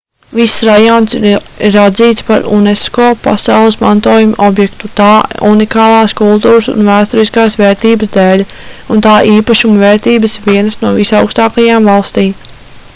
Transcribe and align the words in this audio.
viss 0.35 0.53
rajons 0.67 1.15
ir 1.65 1.75
atzīts 1.81 2.23
par 2.29 2.47
unesco 2.59 3.09
pasaules 3.25 3.77
mantojuma 3.81 4.39
objektu 4.47 4.89
tā 5.01 5.09
unikālās 5.51 6.15
kultūras 6.23 6.71
un 6.73 6.81
vēsturiskās 6.93 7.55
vērtības 7.61 8.13
dēļ 8.17 8.43
un 8.97 9.05
tā 9.09 9.15
īpašuma 9.35 9.85
vērtības 9.85 10.39
ir 10.41 10.49
vienas 10.55 10.81
no 10.87 10.95
visaugstākajām 10.99 11.93
valstī 11.93 12.27